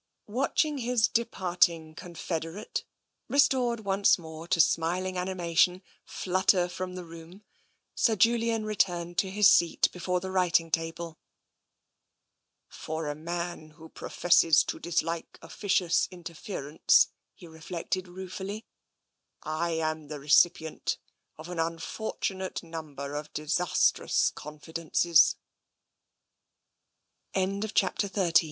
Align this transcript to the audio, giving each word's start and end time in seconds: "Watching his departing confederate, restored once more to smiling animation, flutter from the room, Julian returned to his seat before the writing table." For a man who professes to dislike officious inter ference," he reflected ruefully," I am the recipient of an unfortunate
"Watching 0.27 0.79
his 0.79 1.07
departing 1.07 1.93
confederate, 1.93 2.85
restored 3.27 3.81
once 3.81 4.17
more 4.17 4.47
to 4.47 4.59
smiling 4.59 5.15
animation, 5.15 5.83
flutter 6.07 6.67
from 6.67 6.95
the 6.95 7.05
room, 7.05 7.43
Julian 8.17 8.65
returned 8.65 9.19
to 9.19 9.29
his 9.29 9.47
seat 9.47 9.91
before 9.91 10.19
the 10.19 10.31
writing 10.31 10.71
table." 10.71 11.19
For 12.83 13.09
a 13.09 13.13
man 13.13 13.73
who 13.77 13.89
professes 13.89 14.63
to 14.63 14.79
dislike 14.79 15.37
officious 15.39 16.07
inter 16.09 16.33
ference," 16.33 17.09
he 17.35 17.45
reflected 17.45 18.07
ruefully," 18.07 18.65
I 19.43 19.69
am 19.69 20.07
the 20.07 20.19
recipient 20.19 20.97
of 21.37 21.47
an 21.47 21.59
unfortunate 21.59 22.61